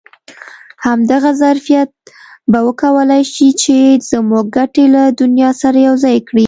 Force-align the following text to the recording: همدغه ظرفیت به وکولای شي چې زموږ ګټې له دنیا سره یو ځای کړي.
همدغه 0.79 1.33
ظرفیت 1.41 1.89
به 2.51 2.59
وکولای 2.67 3.23
شي 3.33 3.47
چې 3.61 3.75
زموږ 4.11 4.45
ګټې 4.57 4.85
له 4.95 5.03
دنیا 5.21 5.49
سره 5.61 5.77
یو 5.87 5.95
ځای 6.05 6.17
کړي. 6.27 6.39